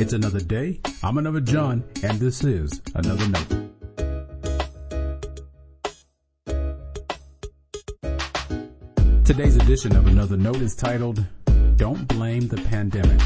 It's 0.00 0.12
another 0.12 0.38
day. 0.38 0.80
I'm 1.02 1.18
another 1.18 1.40
John, 1.40 1.82
and 2.04 2.20
this 2.20 2.44
is 2.44 2.80
another 2.94 3.26
note. 3.26 3.48
Today's 9.24 9.56
edition 9.56 9.96
of 9.96 10.06
Another 10.06 10.36
Note 10.36 10.60
is 10.62 10.76
titled, 10.76 11.24
Don't 11.74 12.06
Blame 12.06 12.46
the 12.46 12.58
Pandemic. 12.58 13.20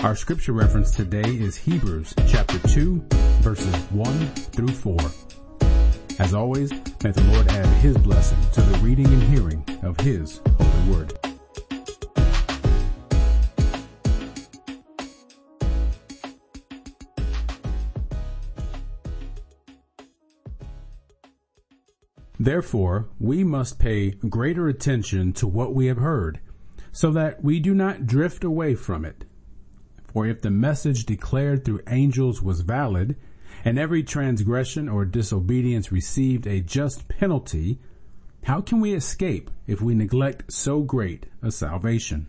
Our 0.00 0.14
scripture 0.14 0.52
reference 0.52 0.90
today 0.90 1.22
is 1.24 1.56
Hebrews 1.56 2.12
chapter 2.28 2.58
2 2.68 3.02
verses 3.40 3.74
1 3.92 4.26
through 4.34 4.68
4. 4.68 4.98
As 6.18 6.34
always, 6.34 6.70
may 7.02 7.12
the 7.12 7.24
Lord 7.32 7.48
add 7.48 7.66
his 7.80 7.96
blessing 7.96 8.38
to 8.52 8.60
the 8.60 8.76
reading 8.80 9.06
and 9.06 9.22
hearing 9.22 9.64
of 9.82 9.98
his 10.00 10.42
holy 10.58 10.94
word. 10.94 11.31
Therefore, 22.42 23.08
we 23.20 23.44
must 23.44 23.78
pay 23.78 24.10
greater 24.10 24.66
attention 24.66 25.32
to 25.34 25.46
what 25.46 25.76
we 25.76 25.86
have 25.86 25.98
heard, 25.98 26.40
so 26.90 27.12
that 27.12 27.44
we 27.44 27.60
do 27.60 27.72
not 27.72 28.04
drift 28.04 28.42
away 28.42 28.74
from 28.74 29.04
it. 29.04 29.24
For 30.12 30.26
if 30.26 30.40
the 30.40 30.50
message 30.50 31.06
declared 31.06 31.64
through 31.64 31.82
angels 31.86 32.42
was 32.42 32.62
valid, 32.62 33.14
and 33.64 33.78
every 33.78 34.02
transgression 34.02 34.88
or 34.88 35.04
disobedience 35.04 35.92
received 35.92 36.48
a 36.48 36.60
just 36.60 37.06
penalty, 37.06 37.78
how 38.42 38.60
can 38.60 38.80
we 38.80 38.92
escape 38.92 39.48
if 39.68 39.80
we 39.80 39.94
neglect 39.94 40.52
so 40.52 40.80
great 40.80 41.26
a 41.42 41.52
salvation? 41.52 42.26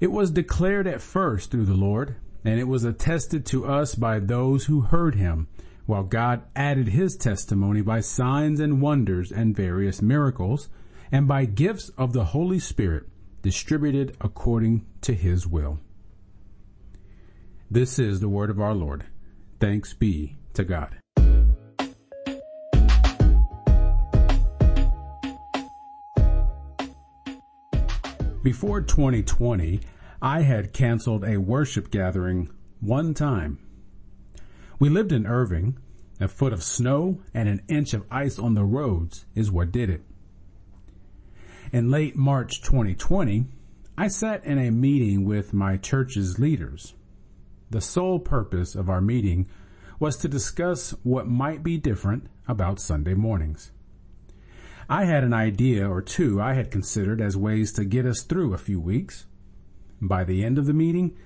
It 0.00 0.10
was 0.10 0.30
declared 0.30 0.86
at 0.86 1.02
first 1.02 1.50
through 1.50 1.66
the 1.66 1.74
Lord, 1.74 2.16
and 2.42 2.58
it 2.58 2.68
was 2.68 2.84
attested 2.84 3.44
to 3.46 3.66
us 3.66 3.94
by 3.94 4.18
those 4.18 4.64
who 4.64 4.80
heard 4.80 5.16
him, 5.16 5.46
while 5.86 6.02
God 6.02 6.42
added 6.54 6.88
his 6.88 7.16
testimony 7.16 7.80
by 7.80 8.00
signs 8.00 8.60
and 8.60 8.82
wonders 8.82 9.30
and 9.30 9.56
various 9.56 10.02
miracles, 10.02 10.68
and 11.12 11.28
by 11.28 11.44
gifts 11.44 11.90
of 11.96 12.12
the 12.12 12.24
Holy 12.26 12.58
Spirit 12.58 13.04
distributed 13.40 14.16
according 14.20 14.84
to 15.00 15.14
his 15.14 15.46
will. 15.46 15.78
This 17.70 17.98
is 17.98 18.20
the 18.20 18.28
word 18.28 18.50
of 18.50 18.60
our 18.60 18.74
Lord. 18.74 19.06
Thanks 19.60 19.94
be 19.94 20.36
to 20.54 20.64
God. 20.64 20.98
Before 28.42 28.80
2020, 28.80 29.80
I 30.22 30.42
had 30.42 30.72
canceled 30.72 31.24
a 31.24 31.36
worship 31.36 31.90
gathering 31.90 32.48
one 32.80 33.12
time 33.12 33.58
we 34.78 34.88
lived 34.88 35.12
in 35.12 35.26
Irving. 35.26 35.78
A 36.18 36.28
foot 36.28 36.52
of 36.52 36.62
snow 36.62 37.20
and 37.34 37.48
an 37.48 37.62
inch 37.68 37.92
of 37.92 38.06
ice 38.10 38.38
on 38.38 38.54
the 38.54 38.64
roads 38.64 39.26
is 39.34 39.50
what 39.50 39.70
did 39.70 39.90
it. 39.90 40.02
In 41.72 41.90
late 41.90 42.16
March 42.16 42.62
2020, 42.62 43.46
I 43.98 44.08
sat 44.08 44.44
in 44.44 44.58
a 44.58 44.70
meeting 44.70 45.24
with 45.24 45.52
my 45.52 45.76
church's 45.76 46.38
leaders. 46.38 46.94
The 47.70 47.80
sole 47.80 48.18
purpose 48.18 48.74
of 48.74 48.88
our 48.88 49.00
meeting 49.00 49.46
was 49.98 50.16
to 50.18 50.28
discuss 50.28 50.92
what 51.02 51.26
might 51.26 51.62
be 51.62 51.76
different 51.76 52.28
about 52.48 52.80
Sunday 52.80 53.14
mornings. 53.14 53.72
I 54.88 55.04
had 55.04 55.24
an 55.24 55.34
idea 55.34 55.88
or 55.88 56.00
two 56.00 56.40
I 56.40 56.54
had 56.54 56.70
considered 56.70 57.20
as 57.20 57.36
ways 57.36 57.72
to 57.72 57.84
get 57.84 58.06
us 58.06 58.22
through 58.22 58.54
a 58.54 58.58
few 58.58 58.80
weeks. 58.80 59.26
By 60.00 60.24
the 60.24 60.44
end 60.44 60.58
of 60.58 60.66
the 60.66 60.72
meeting, 60.72 61.16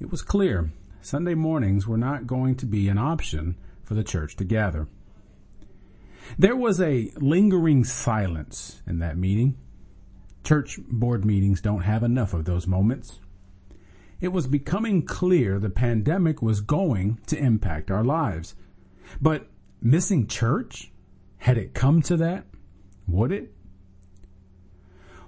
it 0.00 0.10
was 0.10 0.22
clear 0.22 0.72
Sunday 1.02 1.34
mornings 1.34 1.86
were 1.86 1.98
not 1.98 2.28
going 2.28 2.54
to 2.56 2.66
be 2.66 2.88
an 2.88 2.96
option 2.96 3.56
for 3.82 3.94
the 3.94 4.04
church 4.04 4.36
to 4.36 4.44
gather. 4.44 4.86
There 6.38 6.56
was 6.56 6.80
a 6.80 7.10
lingering 7.16 7.82
silence 7.82 8.80
in 8.86 9.00
that 9.00 9.18
meeting. 9.18 9.56
Church 10.44 10.78
board 10.88 11.24
meetings 11.24 11.60
don't 11.60 11.82
have 11.82 12.04
enough 12.04 12.34
of 12.34 12.44
those 12.44 12.68
moments. 12.68 13.20
It 14.20 14.28
was 14.28 14.46
becoming 14.46 15.02
clear 15.02 15.58
the 15.58 15.70
pandemic 15.70 16.40
was 16.40 16.60
going 16.60 17.18
to 17.26 17.36
impact 17.36 17.90
our 17.90 18.04
lives. 18.04 18.54
But 19.20 19.48
missing 19.80 20.28
church? 20.28 20.92
Had 21.38 21.58
it 21.58 21.74
come 21.74 22.00
to 22.02 22.16
that? 22.18 22.46
Would 23.08 23.32
it? 23.32 23.52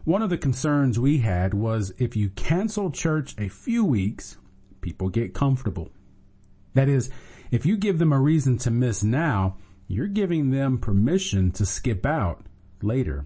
One 0.05 0.23
of 0.23 0.31
the 0.31 0.39
concerns 0.39 1.01
we 1.01 1.19
had 1.19 1.53
was 1.53 1.93
if 1.99 2.15
you 2.15 2.31
cancel 2.31 2.93
church 2.93 3.35
a 3.37 3.49
few 3.49 3.85
weeks, 3.85 4.37
people 4.85 5.09
get 5.09 5.33
comfortable. 5.33 5.91
That 6.75 6.91
is, 6.91 7.09
if 7.51 7.65
you 7.65 7.79
give 7.79 7.99
them 7.99 8.13
a 8.13 8.21
reason 8.21 8.59
to 8.59 8.71
miss 8.71 9.03
now, 9.03 9.57
you're 9.89 10.07
giving 10.07 10.51
them 10.51 10.77
permission 10.77 11.51
to 11.53 11.65
skip 11.65 12.05
out 12.05 12.45
later. 12.83 13.25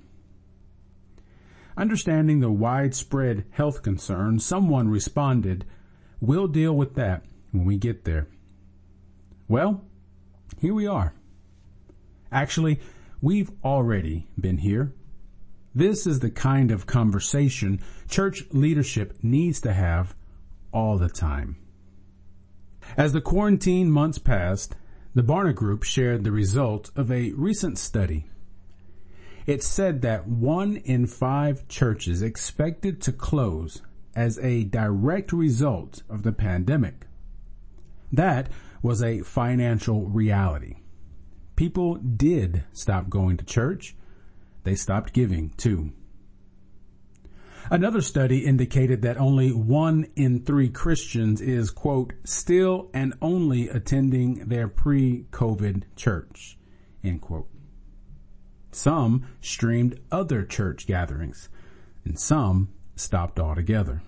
Understanding 1.77 2.39
the 2.39 2.51
widespread 2.51 3.45
health 3.51 3.83
concern, 3.83 4.39
someone 4.39 4.89
responded, 4.89 5.65
we'll 6.21 6.47
deal 6.47 6.77
with 6.77 6.95
that 6.95 7.25
when 7.51 7.65
we 7.65 7.77
get 7.77 8.05
there. 8.05 8.29
Well, 9.49 9.83
here 10.61 10.75
we 10.75 10.87
are. 10.87 11.13
Actually, 12.31 12.79
we've 13.21 13.51
already 13.65 14.29
been 14.39 14.59
here. 14.59 14.93
This 15.75 16.07
is 16.07 16.21
the 16.21 16.31
kind 16.31 16.71
of 16.71 16.87
conversation 16.87 17.81
church 18.09 18.45
leadership 18.53 19.19
needs 19.23 19.61
to 19.63 19.73
have 19.73 20.15
all 20.73 20.99
the 20.99 21.09
time. 21.09 21.57
As 22.97 23.13
the 23.13 23.21
quarantine 23.21 23.91
months 23.91 24.19
passed, 24.19 24.75
the 25.15 25.23
Barna 25.23 25.55
Group 25.55 25.83
shared 25.83 26.25
the 26.25 26.33
results 26.33 26.91
of 26.97 27.11
a 27.11 27.33
recent 27.33 27.79
study. 27.79 28.27
It 29.47 29.63
said 29.63 30.03
that 30.03 30.29
one 30.29 30.77
in 30.77 31.07
five 31.07 31.67
churches 31.69 32.23
expected 32.23 33.01
to 33.03 33.13
close 33.13 33.83
as 34.15 34.39
a 34.39 34.65
direct 34.65 35.33
result 35.33 36.03
of 36.09 36.23
the 36.23 36.33
pandemic. 36.33 37.07
That 38.13 38.51
was 38.83 39.03
a 39.03 39.23
financial 39.23 40.07
reality. 40.07 40.77
People 41.57 41.97
did 41.97 42.65
stop 42.73 43.09
going 43.09 43.37
to 43.39 43.45
church. 43.45 43.97
They 44.65 44.75
stopped 44.75 45.13
giving 45.13 45.51
too. 45.57 45.93
Another 47.71 48.01
study 48.01 48.47
indicated 48.47 49.03
that 49.03 49.19
only 49.19 49.53
one 49.53 50.07
in 50.17 50.43
three 50.43 50.71
Christians 50.71 51.41
is, 51.43 51.71
quote, 51.71 52.15
still 52.25 52.91
and 52.95 53.13
only 53.21 53.69
attending 53.69 54.49
their 54.49 54.69
pre-COVID 54.69 55.83
church, 55.95 56.57
end 57.05 57.21
quote. 57.21 57.49
Some 58.73 59.27
streamed 59.41 60.01
other 60.11 60.45
church 60.45 60.87
gatherings 60.87 61.51
and 62.05 62.19
some 62.19 62.71
stopped 62.97 63.39
altogether. 63.39 64.03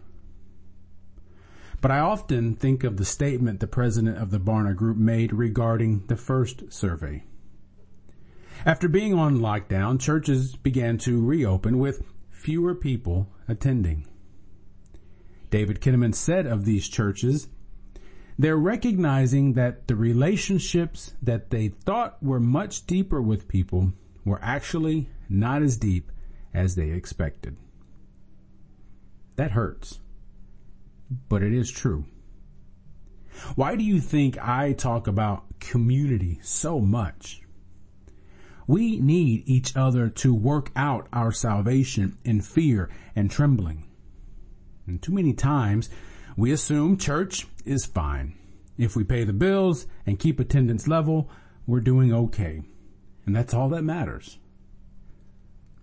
But 1.82 1.91
I 1.91 1.98
often 1.98 2.56
think 2.56 2.84
of 2.84 2.97
the 2.97 3.04
statement 3.04 3.60
the 3.60 3.66
president 3.66 4.19
of 4.19 4.31
the 4.31 4.41
Barna 4.41 4.75
Group 4.75 4.97
made 4.97 5.32
regarding 5.32 6.04
the 6.06 6.16
first 6.16 6.72
survey. 6.72 7.25
After 8.65 8.88
being 8.88 9.15
on 9.15 9.38
lockdown, 9.38 9.98
churches 9.98 10.56
began 10.56 10.98
to 10.98 11.25
reopen 11.25 11.78
with 11.78 12.03
fewer 12.40 12.74
people 12.74 13.28
attending. 13.46 14.06
David 15.50 15.80
Kinnaman 15.80 16.14
said 16.14 16.46
of 16.46 16.64
these 16.64 16.88
churches, 16.88 17.48
they're 18.38 18.56
recognizing 18.56 19.52
that 19.54 19.86
the 19.88 19.96
relationships 19.96 21.14
that 21.20 21.50
they 21.50 21.68
thought 21.68 22.22
were 22.22 22.40
much 22.40 22.86
deeper 22.86 23.20
with 23.20 23.46
people 23.46 23.92
were 24.24 24.40
actually 24.42 25.10
not 25.28 25.62
as 25.62 25.76
deep 25.76 26.10
as 26.54 26.76
they 26.76 26.90
expected. 26.90 27.56
That 29.36 29.50
hurts, 29.50 30.00
but 31.28 31.42
it 31.42 31.53
is 31.53 31.70
true. 31.70 32.06
Why 33.54 33.76
do 33.76 33.84
you 33.84 34.00
think 34.00 34.38
I 34.38 34.72
talk 34.72 35.06
about 35.06 35.60
community 35.60 36.38
so 36.42 36.80
much? 36.80 37.42
We 38.70 39.00
need 39.00 39.42
each 39.46 39.76
other 39.76 40.08
to 40.08 40.32
work 40.32 40.70
out 40.76 41.08
our 41.12 41.32
salvation 41.32 42.16
in 42.24 42.40
fear 42.40 42.88
and 43.16 43.28
trembling. 43.28 43.88
And 44.86 45.02
too 45.02 45.10
many 45.10 45.32
times 45.32 45.90
we 46.36 46.52
assume 46.52 46.96
church 46.96 47.48
is 47.64 47.84
fine. 47.84 48.38
If 48.78 48.94
we 48.94 49.02
pay 49.02 49.24
the 49.24 49.32
bills 49.32 49.88
and 50.06 50.20
keep 50.20 50.38
attendance 50.38 50.86
level, 50.86 51.28
we're 51.66 51.80
doing 51.80 52.14
okay. 52.14 52.62
And 53.26 53.34
that's 53.34 53.54
all 53.54 53.68
that 53.70 53.82
matters. 53.82 54.38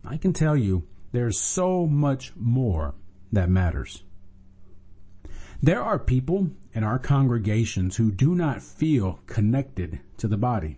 I 0.05 0.15
can 0.15 0.31
tell 0.31 0.55
you 0.55 0.87
there's 1.11 1.37
so 1.37 1.87
much 1.87 2.31
more 2.37 2.95
that 3.33 3.49
matters. 3.49 4.05
There 5.61 5.83
are 5.83 5.99
people 5.99 6.51
in 6.73 6.85
our 6.85 6.99
congregations 6.99 7.97
who 7.97 8.13
do 8.13 8.33
not 8.33 8.61
feel 8.61 9.19
connected 9.25 9.99
to 10.19 10.29
the 10.29 10.37
body. 10.37 10.77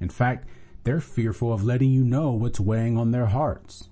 In 0.00 0.08
fact, 0.08 0.48
they're 0.84 1.00
fearful 1.00 1.52
of 1.52 1.64
letting 1.64 1.90
you 1.90 2.04
know 2.04 2.30
what's 2.32 2.60
weighing 2.60 2.96
on 2.96 3.10
their 3.10 3.26
hearts. 3.26 3.88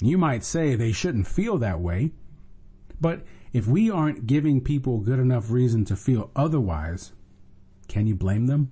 You 0.00 0.18
might 0.18 0.42
say 0.42 0.74
they 0.74 0.92
shouldn't 0.92 1.28
feel 1.28 1.58
that 1.58 1.80
way, 1.80 2.12
But 3.02 3.24
if 3.52 3.66
we 3.66 3.90
aren't 3.90 4.28
giving 4.28 4.60
people 4.60 5.00
good 5.00 5.18
enough 5.18 5.50
reason 5.50 5.84
to 5.86 5.96
feel 5.96 6.30
otherwise, 6.36 7.12
can 7.88 8.06
you 8.06 8.14
blame 8.14 8.46
them? 8.46 8.70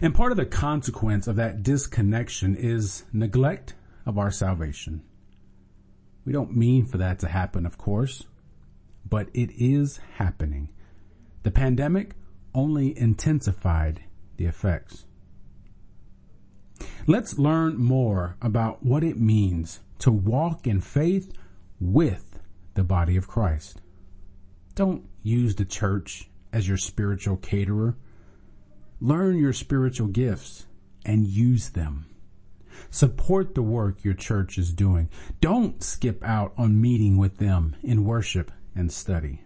And 0.00 0.14
part 0.14 0.32
of 0.32 0.38
the 0.38 0.46
consequence 0.46 1.28
of 1.28 1.36
that 1.36 1.62
disconnection 1.62 2.56
is 2.56 3.04
neglect 3.12 3.74
of 4.06 4.16
our 4.16 4.30
salvation. 4.30 5.02
We 6.24 6.32
don't 6.32 6.56
mean 6.56 6.86
for 6.86 6.96
that 6.96 7.18
to 7.18 7.28
happen, 7.28 7.66
of 7.66 7.76
course, 7.76 8.24
but 9.06 9.28
it 9.34 9.50
is 9.52 10.00
happening. 10.14 10.70
The 11.42 11.50
pandemic 11.50 12.14
only 12.54 12.98
intensified 12.98 14.04
the 14.38 14.46
effects. 14.46 15.04
Let's 17.06 17.36
learn 17.36 17.78
more 17.78 18.36
about 18.40 18.84
what 18.84 19.02
it 19.02 19.18
means 19.18 19.80
to 19.98 20.12
walk 20.12 20.68
in 20.68 20.80
faith 20.80 21.32
with 21.80 22.38
the 22.74 22.84
body 22.84 23.16
of 23.16 23.26
Christ. 23.26 23.80
Don't 24.76 25.08
use 25.22 25.56
the 25.56 25.64
church 25.64 26.30
as 26.52 26.68
your 26.68 26.76
spiritual 26.76 27.36
caterer. 27.38 27.96
Learn 29.00 29.36
your 29.36 29.52
spiritual 29.52 30.06
gifts 30.06 30.66
and 31.04 31.26
use 31.26 31.70
them. 31.70 32.06
Support 32.90 33.56
the 33.56 33.62
work 33.62 34.04
your 34.04 34.14
church 34.14 34.56
is 34.56 34.72
doing. 34.72 35.08
Don't 35.40 35.82
skip 35.82 36.22
out 36.22 36.52
on 36.56 36.80
meeting 36.80 37.16
with 37.16 37.38
them 37.38 37.74
in 37.82 38.04
worship 38.04 38.52
and 38.76 38.92
study. 38.92 39.42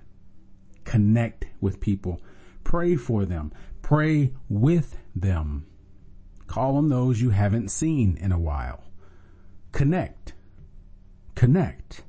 Connect 0.85 1.47
with 1.61 1.81
people. 1.81 2.21
Pray 2.65 2.97
for 2.97 3.25
them. 3.25 3.51
Pray 3.81 4.35
with 4.51 4.99
them. 5.15 5.65
Call 6.57 6.79
on 6.79 6.89
those 6.89 7.21
you 7.21 7.29
haven't 7.29 7.69
seen 7.69 8.17
in 8.17 8.33
a 8.33 8.39
while. 8.39 8.83
Connect. 9.73 10.33
Connect. 11.35 12.01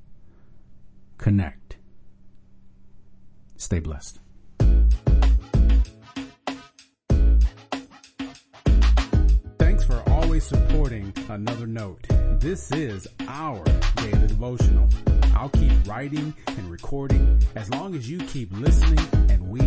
Connect. 1.17 1.75
Stay 3.57 3.79
blessed. 3.79 4.19
Thanks 9.59 9.83
for 9.83 10.01
always 10.07 10.45
supporting 10.45 11.11
Another 11.27 11.67
Note. 11.67 12.07
This 12.39 12.71
is 12.71 13.05
our 13.27 13.65
daily 13.97 14.27
devotional. 14.27 14.88
I'll 15.35 15.49
keep 15.49 15.73
writing 15.85 16.33
and 16.47 16.71
recording 16.71 17.44
as 17.57 17.69
long 17.71 17.95
as 17.95 18.09
you 18.09 18.19
keep 18.19 18.49
listening 18.53 19.29
and 19.29 19.41
we 19.49 19.66